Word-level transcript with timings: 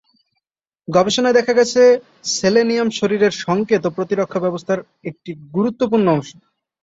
গবেষণায় 0.87 1.37
দেখা 1.37 1.53
গেছে, 1.53 1.81
সেলেনিয়াম 2.31 2.89
শরীরের 2.99 3.33
সংকেত 3.43 3.83
ও 3.87 3.95
প্রতিরক্ষা 3.97 4.39
ব্যবস্থার 4.41 4.79
একটি 5.09 5.31
গুরুত্বপূর্ণ 5.55 6.05
অংশ। 6.15 6.29